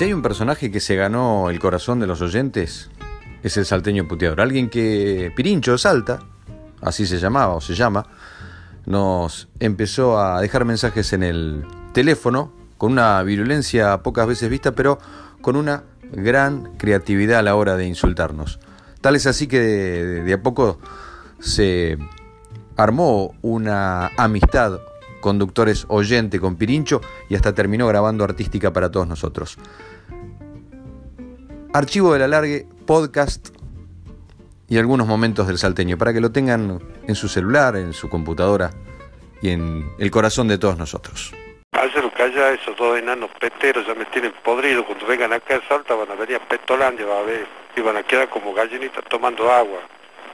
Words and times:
Si 0.00 0.04
hay 0.04 0.14
un 0.14 0.22
personaje 0.22 0.70
que 0.70 0.80
se 0.80 0.96
ganó 0.96 1.50
el 1.50 1.58
corazón 1.58 2.00
de 2.00 2.06
los 2.06 2.22
oyentes, 2.22 2.88
es 3.42 3.58
el 3.58 3.66
salteño 3.66 4.08
puteador. 4.08 4.40
Alguien 4.40 4.70
que, 4.70 5.30
Pirincho 5.36 5.76
Salta, 5.76 6.20
así 6.80 7.04
se 7.04 7.18
llamaba 7.18 7.56
o 7.56 7.60
se 7.60 7.74
llama, 7.74 8.06
nos 8.86 9.48
empezó 9.58 10.18
a 10.18 10.40
dejar 10.40 10.64
mensajes 10.64 11.12
en 11.12 11.22
el 11.22 11.66
teléfono 11.92 12.50
con 12.78 12.92
una 12.92 13.22
virulencia 13.22 14.02
pocas 14.02 14.26
veces 14.26 14.48
vista, 14.48 14.72
pero 14.72 14.98
con 15.42 15.54
una 15.54 15.84
gran 16.10 16.78
creatividad 16.78 17.40
a 17.40 17.42
la 17.42 17.54
hora 17.54 17.76
de 17.76 17.86
insultarnos. 17.86 18.58
Tal 19.02 19.16
es 19.16 19.26
así 19.26 19.48
que 19.48 19.60
de, 19.60 20.32
a 20.32 20.42
poco 20.42 20.78
se 21.40 21.98
armó 22.74 23.34
una 23.42 24.06
amistad 24.16 24.80
conductores 25.20 25.86
oyente 25.88 26.40
con 26.40 26.56
Pirincho 26.56 27.00
y 27.28 27.34
hasta 27.34 27.54
terminó 27.54 27.86
grabando 27.86 28.24
artística 28.24 28.72
para 28.72 28.90
todos 28.90 29.06
nosotros. 29.06 29.58
Archivo 31.72 32.12
del 32.12 32.22
alargue, 32.22 32.66
podcast 32.86 33.48
y 34.68 34.78
algunos 34.78 35.06
momentos 35.06 35.46
del 35.46 35.58
salteño 35.58 35.98
para 35.98 36.12
que 36.12 36.20
lo 36.20 36.32
tengan 36.32 36.80
en 37.06 37.14
su 37.14 37.28
celular, 37.28 37.76
en 37.76 37.92
su 37.92 38.08
computadora 38.08 38.70
y 39.42 39.50
en 39.50 39.92
el 39.98 40.10
corazón 40.10 40.48
de 40.48 40.58
todos 40.58 40.78
nosotros. 40.78 41.34
Cállalo, 41.70 42.10
calla, 42.12 42.52
esos 42.52 42.76
dos 42.76 42.98
enanos 42.98 43.30
peteros 43.38 43.86
ya 43.86 43.94
me 43.94 44.04
tienen 44.06 44.32
podrido. 44.44 44.84
Cuando 44.84 45.06
vengan 45.06 45.32
acá 45.32 45.56
a 45.56 45.68
Salta 45.68 45.94
van 45.94 46.10
a 46.10 46.14
venir 46.14 46.36
a 46.36 46.48
Petolandia, 46.48 47.06
va 47.06 47.20
a 47.20 47.22
ver, 47.22 47.46
y 47.76 47.80
van 47.80 47.96
a 47.96 48.02
quedar 48.02 48.28
como 48.28 48.52
gallinitas 48.52 49.04
tomando 49.08 49.50
agua. 49.50 49.78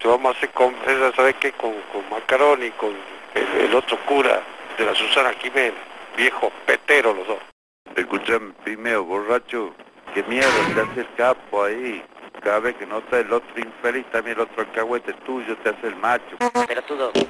Te 0.00 0.08
vamos 0.08 0.34
a 0.34 0.38
hacer 0.38 0.50
con, 0.50 0.74
¿sabes 1.16 1.36
qué? 1.40 1.52
Con, 1.52 1.72
con 1.92 2.08
Macaroni, 2.10 2.70
con 2.72 2.90
el, 3.34 3.74
otro 3.74 3.98
cura 4.06 4.42
de 4.78 4.84
la 4.84 4.94
Susana 4.94 5.32
Jiménez, 5.40 5.74
viejo 6.16 6.50
petero 6.66 7.14
los 7.14 7.26
dos. 7.26 7.38
Escuchame 7.96 8.52
primero, 8.64 9.04
borracho, 9.04 9.74
que 10.12 10.22
mierda 10.24 10.50
te 10.74 10.80
hace 10.80 11.00
el 11.00 11.14
capo 11.16 11.64
ahí 11.64 12.02
cada 12.44 12.60
vez 12.60 12.76
que 12.76 12.86
no 12.86 12.98
está 12.98 13.20
el 13.20 13.32
otro 13.32 13.58
infeliz, 13.58 14.04
también 14.12 14.36
el 14.36 14.42
otro 14.42 14.62
alcahuete 14.62 15.14
tuyo 15.24 15.56
te 15.58 15.70
hace 15.70 15.86
el 15.86 15.96
macho. 15.96 16.36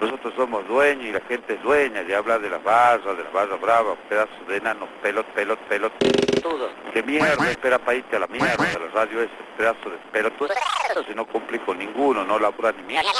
Nosotros 0.00 0.34
somos 0.36 0.66
dueños 0.66 1.04
y 1.04 1.12
la 1.12 1.20
gente 1.20 1.54
es 1.54 1.62
dueña, 1.62 2.02
de 2.02 2.16
habla 2.16 2.38
de 2.40 2.50
las 2.50 2.62
barras, 2.62 3.16
de 3.16 3.22
las 3.22 3.32
barras 3.32 3.60
bravas, 3.60 3.96
pedazos 4.08 4.48
de 4.48 4.56
enanos, 4.56 4.88
pelot, 5.02 5.24
pelot, 5.26 5.58
pelot. 5.68 5.92
Todo. 6.42 6.68
¿Qué 6.92 7.02
mierda 7.04 7.48
espera 7.48 7.78
para 7.78 7.96
irte 7.96 8.16
a 8.16 8.18
la 8.18 8.26
mierda 8.26 8.56
de 8.56 8.78
la 8.80 8.88
radio 8.88 9.22
ese 9.22 9.32
pedazo 9.56 9.90
de 9.90 9.98
pelot? 10.10 10.34
Si 11.06 11.14
no 11.14 11.24
cumplí 11.26 11.60
con 11.60 11.78
ninguno, 11.78 12.24
no 12.24 12.38
labura 12.38 12.72
ni 12.72 12.82
mierda. 12.82 13.10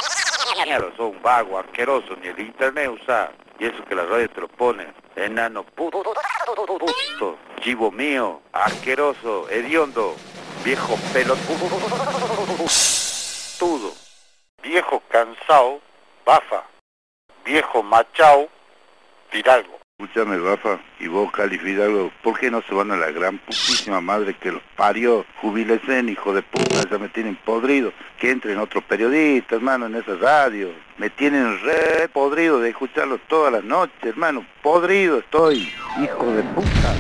Mierda, 0.64 0.91
sos 0.97 1.12
un 1.12 1.22
vago, 1.22 1.58
asqueroso, 1.58 2.17
ni 2.20 2.28
el 2.28 2.41
internet 2.41 2.91
usa. 2.91 3.30
Y 3.58 3.66
eso 3.66 3.84
que 3.84 3.94
la 3.94 4.05
radio 4.06 4.28
te 4.30 4.41
lo 4.41 4.48
pone. 4.48 4.92
Enano 5.16 5.62
puto, 5.64 6.02
puto, 6.02 7.38
chivo 7.61 7.91
mío, 7.91 8.41
asqueroso, 8.52 9.48
hediondo, 9.48 10.16
viejo 10.64 10.96
pelotudo, 11.12 11.52
viejo 14.62 15.02
cansado, 15.08 15.80
bafa, 16.24 16.64
viejo 17.44 17.83
machao, 17.83 18.48
Fidalgo. 19.30 19.83
Escúchame, 19.97 20.39
Bafa, 20.39 20.81
y 20.98 21.06
vos, 21.06 21.31
Cali 21.31 21.56
Fidalgo, 21.56 22.11
¿por 22.25 22.37
qué 22.37 22.50
no 22.50 22.61
se 22.62 22.75
van 22.75 22.91
a 22.91 22.97
la 22.97 23.12
gran 23.12 23.39
putísima 23.39 24.01
madre 24.01 24.34
que 24.34 24.51
los 24.51 24.62
parió? 24.77 25.25
Jubilesen, 25.41 26.09
hijo 26.09 26.34
de 26.34 26.42
puta, 26.42 26.83
ya 26.91 26.98
me 26.98 27.09
tienen 27.09 27.36
podrido. 27.36 27.92
Que 28.19 28.33
entren 28.33 28.59
otros 28.59 28.83
periodistas, 28.83 29.53
hermano, 29.53 29.86
en 29.86 29.95
esa 29.95 30.17
radio. 30.17 30.73
Me 30.98 31.11
tienen 31.11 31.61
re 31.61 32.09
podrido 32.12 32.59
de 32.59 32.70
escucharlos 32.70 33.20
todas 33.28 33.53
las 33.53 33.62
noches, 33.62 33.95
hermano. 34.03 34.45
Podrido 34.64 35.20
estoy, 35.20 35.73
hijo 36.03 36.27
de 36.33 36.42
puta. 36.42 36.95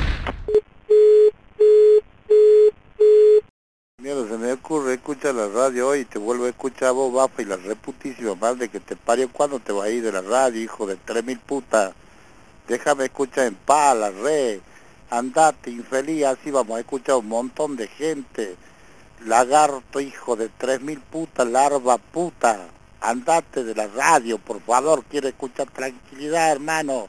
Mierda, 3.98 4.28
se 4.28 4.38
me 4.38 4.52
ocurre, 4.52 4.94
escucha 4.94 5.32
la 5.32 5.48
radio 5.48 5.88
hoy 5.88 6.00
y 6.00 6.04
te 6.04 6.20
vuelvo 6.20 6.44
a 6.44 6.50
escuchar 6.50 6.90
a 6.90 6.92
vos, 6.92 7.12
Bafa, 7.12 7.42
y 7.42 7.46
la 7.46 7.56
reputísima 7.56 8.36
madre 8.36 8.68
que 8.68 8.78
te 8.78 8.94
parió. 8.94 9.28
¿Cuándo 9.30 9.58
te 9.58 9.72
va 9.72 9.86
a 9.86 9.90
ir 9.90 10.04
de 10.04 10.12
la 10.12 10.22
radio, 10.22 10.62
hijo 10.62 10.86
de 10.86 10.94
tres 10.94 11.24
mil 11.24 11.40
putas? 11.40 11.92
Déjame 12.68 13.04
escuchar 13.04 13.46
en 13.46 13.54
paz, 13.56 13.94
la 13.94 14.10
red. 14.10 14.60
Andate, 15.10 15.70
infeliz, 15.70 16.24
así 16.24 16.50
vamos 16.50 16.76
a 16.76 16.80
escuchar 16.80 17.16
un 17.16 17.28
montón 17.28 17.76
de 17.76 17.88
gente. 17.88 18.56
Lagarto, 19.26 20.00
hijo 20.00 20.34
de 20.34 20.48
tres 20.48 20.80
mil 20.80 20.98
putas, 20.98 21.46
larva 21.46 21.98
puta. 21.98 22.66
Andate 23.02 23.64
de 23.64 23.74
la 23.74 23.86
radio, 23.88 24.38
por 24.38 24.62
favor, 24.62 25.04
quiero 25.04 25.28
escuchar 25.28 25.70
tranquilidad, 25.70 26.52
hermano. 26.52 27.08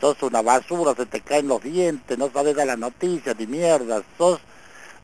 Sos 0.00 0.20
una 0.24 0.42
basura, 0.42 0.94
se 0.96 1.06
te 1.06 1.20
caen 1.20 1.46
los 1.46 1.62
dientes, 1.62 2.18
no 2.18 2.28
sabes 2.32 2.56
dar 2.56 2.66
la 2.66 2.76
noticia 2.76 3.34
ni 3.38 3.46
mierda. 3.46 4.02
Sos 4.16 4.40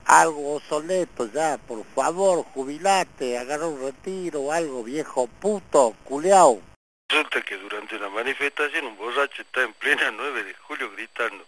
algo 0.07 0.57
obsoleto 0.57 1.31
ya, 1.33 1.57
por 1.59 1.85
favor, 1.95 2.45
jubilate, 2.53 3.39
agarra 3.39 3.69
un 3.69 3.81
retiro 3.81 4.51
algo, 4.51 4.83
viejo 4.83 5.29
puto, 5.41 5.95
culeao. 6.05 6.74
Resulta 7.09 7.43
que 7.43 7.57
durante 7.57 7.97
una 7.97 8.09
manifestación 8.09 8.87
un 8.87 8.97
borracho 8.97 9.43
está 9.43 9.63
en 9.63 9.73
plena 9.75 10.11
9 10.17 10.45
de 10.45 10.55
julio 10.55 10.91
gritando, 10.93 11.47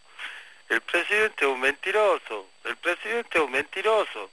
el 0.68 0.80
presidente 0.80 1.44
es 1.44 1.50
un 1.50 1.60
mentiroso, 1.60 2.48
el 2.64 2.76
presidente 2.76 3.38
es 3.38 3.44
un 3.44 3.52
mentiroso. 3.52 4.30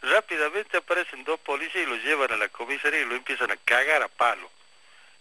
Rápidamente 0.00 0.76
aparecen 0.76 1.24
dos 1.24 1.40
policías 1.40 1.84
y 1.84 1.86
lo 1.86 1.96
llevan 1.96 2.32
a 2.32 2.36
la 2.36 2.48
comisaría 2.48 3.00
y 3.00 3.04
lo 3.04 3.16
empiezan 3.16 3.50
a 3.50 3.56
cagar 3.56 4.02
a 4.02 4.08
palo. 4.08 4.48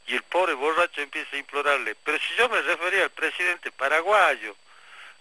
Y 0.06 0.16
el 0.16 0.24
pobre 0.24 0.54
borracho 0.54 1.02
empieza 1.02 1.36
a 1.36 1.40
implorarle, 1.40 1.96
pero 1.96 2.18
si 2.20 2.36
yo 2.36 2.48
me 2.48 2.62
refería 2.62 3.04
al 3.04 3.10
presidente 3.10 3.72
paraguayo, 3.72 4.56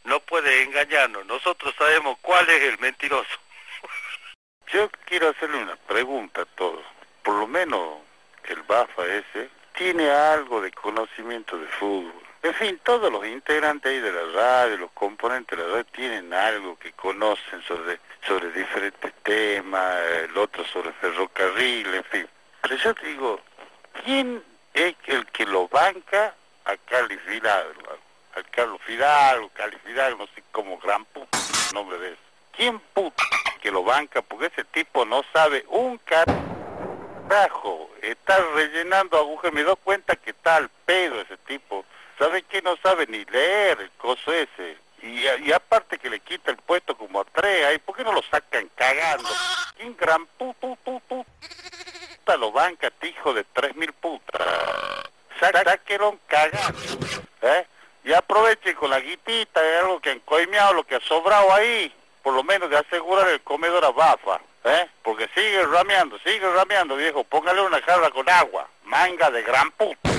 no 0.05 0.21
puede 0.21 0.63
engañarnos. 0.63 1.27
Nosotros 1.27 1.75
sabemos 1.77 2.19
cuál 2.23 2.49
es 2.49 2.63
el 2.63 2.79
mentiroso. 2.79 3.39
Yo 4.73 4.89
quiero 5.05 5.29
hacerle 5.31 5.59
una 5.59 5.77
pregunta 5.77 6.43
a 6.43 6.45
todos. 6.45 6.85
Por 7.23 7.35
lo 7.35 7.47
menos 7.47 7.99
el 8.45 8.63
BAFA 8.63 9.07
ese 9.07 9.49
tiene 9.77 10.11
algo 10.11 10.61
de 10.61 10.73
conocimiento 10.73 11.59
de 11.59 11.67
fútbol. 11.67 12.13
En 12.43 12.55
fin, 12.55 12.81
todos 12.83 13.11
los 13.11 13.27
integrantes 13.27 13.91
ahí 13.91 14.01
de 14.01 14.13
la 14.13 14.23
radio, 14.33 14.77
los 14.77 14.91
componentes 14.93 15.59
de 15.59 15.65
la 15.65 15.71
radio, 15.71 15.87
tienen 15.87 16.33
algo 16.33 16.79
que 16.79 16.93
conocen 16.93 17.63
sobre, 17.63 17.99
sobre 18.27 18.53
diferentes 18.53 19.13
temas, 19.23 19.99
el 20.25 20.37
otro 20.37 20.65
sobre 20.65 20.93
ferrocarril, 20.93 21.95
en 21.95 22.05
fin. 22.05 22.29
Pero 22.63 22.77
yo 22.77 22.95
te 22.95 23.07
digo, 23.07 23.41
¿quién 24.05 24.43
es 24.75 24.95
el 25.07 25.27
que 25.27 25.45
lo 25.47 25.69
banca 25.69 26.35
a 26.65 26.77
Cali 26.77 27.19
al 28.37 28.51
Carlos 28.51 28.81
Fidalgo, 28.85 29.51
Cali 29.55 29.77
Fidalgo, 29.85 30.19
no 30.19 30.27
sé 30.35 30.43
cómo 30.53 30.79
gran 30.79 31.05
puta 31.07 31.39
nombre 31.73 31.99
de 31.99 32.09
eso. 32.09 32.23
¿Quién 32.53 32.79
puta 32.79 33.23
que 33.61 33.71
lo 33.71 33.83
banca? 33.83 34.23
Porque 34.23 34.47
ese 34.47 34.65
tipo 34.65 35.05
no 35.05 35.23
sabe 35.33 35.65
un 35.69 35.99
carajo. 37.29 37.91
Está 38.03 38.39
rellenando 38.55 39.19
agujas. 39.19 39.53
Me 39.53 39.63
doy 39.63 39.77
cuenta 39.83 40.17
que 40.17 40.31
está 40.31 40.57
al 40.57 40.69
pedo 40.85 41.21
ese 41.21 41.37
tipo. 41.39 41.85
¿Sabe 42.19 42.43
que 42.43 42.63
no 42.63 42.77
sabe 42.79 43.07
ni 43.07 43.25
leer 43.25 43.81
el 43.81 43.91
coso 43.93 44.33
ese? 44.33 44.79
Y, 45.03 45.53
aparte 45.53 45.99
que 45.99 46.11
le 46.11 46.21
quita 46.21 46.51
el 46.51 46.57
puesto 46.57 46.97
como 46.97 47.21
a 47.21 47.25
tres 47.25 47.67
ahí, 47.67 47.79
¿por 47.79 47.95
qué 47.95 48.03
no 48.03 48.13
lo 48.13 48.23
sacan 48.23 48.69
cagando? 48.75 49.29
¿Quién 49.77 49.97
gran 49.97 50.27
puto, 50.27 50.77
puto, 50.83 51.25
puta 51.25 52.37
lo 52.37 52.51
banca, 52.51 52.89
este 52.89 53.09
hijo 53.09 53.33
de 53.33 53.45
tres 53.45 53.77
mil 53.77 53.93
putas? 53.93 54.43
Sáquenlo 55.39 56.19
cagando, 56.27 57.07
¿eh? 57.43 57.67
y 58.07 58.13
aproveche 58.13 58.75
con 58.75 58.91
la 58.91 59.01
guitita 59.01 59.61
de 59.61 59.79
algo 59.79 60.01
que 60.01 60.11
han 60.11 60.21
coimeado, 60.21 60.75
lo 60.75 60.85
que 60.85 60.95
ha 60.95 61.01
sobrado 61.01 61.53
ahí, 61.53 61.93
por 62.23 62.35
lo 62.35 62.43
menos 62.43 62.71
de 62.71 62.79
asegurar 62.79 63.29
el 63.29 63.41
comedor 63.43 63.85
a 63.85 63.91
Bafa, 63.91 64.41
¿eh? 64.67 64.91
Porque 65.03 65.29
sigue 65.35 65.65
rameando, 65.65 66.19
sigue 66.19 66.51
rameando, 66.53 66.97
viejo, 66.97 67.25
póngale 67.25 67.63
una 67.63 67.81
jarra 67.83 68.11
con 68.11 68.29
agua, 68.29 68.69
manga 68.85 69.31
de 69.31 69.43
gran 69.43 69.71
puta. 69.73 70.11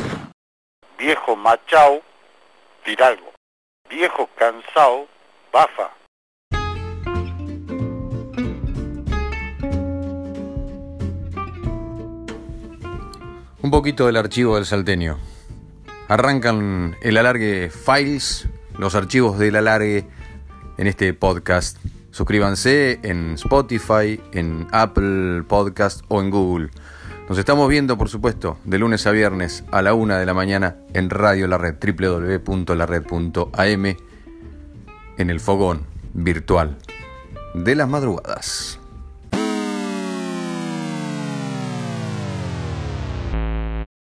Viejo 0.97 1.35
machao, 1.35 2.01
tiralgo. 2.83 3.33
Viejo 3.89 4.27
cansado, 4.35 5.07
Bafa. 5.51 5.91
Un 13.61 13.71
poquito 13.71 14.05
del 14.05 14.17
archivo 14.17 14.55
del 14.55 14.65
salteño. 14.65 15.19
Arrancan 16.07 16.95
el 17.01 17.17
alargue 17.17 17.69
files, 17.69 18.47
los 18.77 18.95
archivos 18.95 19.37
del 19.37 19.57
alargue 19.57 20.05
en 20.77 20.87
este 20.87 21.13
podcast. 21.13 21.77
Suscríbanse 22.17 22.99
en 23.03 23.35
Spotify, 23.35 24.19
en 24.31 24.65
Apple 24.71 25.43
Podcast 25.47 26.01
o 26.07 26.19
en 26.19 26.31
Google. 26.31 26.71
Nos 27.29 27.37
estamos 27.37 27.69
viendo, 27.69 27.95
por 27.95 28.09
supuesto, 28.09 28.57
de 28.63 28.79
lunes 28.79 29.05
a 29.05 29.11
viernes 29.11 29.63
a 29.69 29.83
la 29.83 29.93
una 29.93 30.17
de 30.17 30.25
la 30.25 30.33
mañana 30.33 30.77
en 30.95 31.11
Radio 31.11 31.45
La 31.45 31.59
Red, 31.59 31.75
www.lared.am, 31.75 33.85
en 33.85 35.29
el 35.29 35.39
fogón 35.39 35.85
virtual 36.15 36.79
de 37.53 37.75
las 37.75 37.87
madrugadas. 37.87 38.79